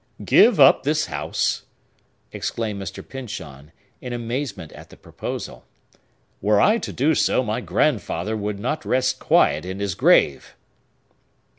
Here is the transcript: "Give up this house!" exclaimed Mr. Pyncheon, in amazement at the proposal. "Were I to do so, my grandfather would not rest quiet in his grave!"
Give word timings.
"Give 0.25 0.59
up 0.59 0.81
this 0.81 1.05
house!" 1.05 1.65
exclaimed 2.31 2.81
Mr. 2.81 3.07
Pyncheon, 3.07 3.71
in 4.01 4.13
amazement 4.13 4.71
at 4.71 4.89
the 4.89 4.97
proposal. 4.97 5.63
"Were 6.41 6.59
I 6.59 6.79
to 6.79 6.91
do 6.91 7.13
so, 7.13 7.43
my 7.43 7.61
grandfather 7.61 8.35
would 8.35 8.57
not 8.59 8.83
rest 8.83 9.19
quiet 9.19 9.63
in 9.63 9.79
his 9.79 9.93
grave!" 9.93 10.55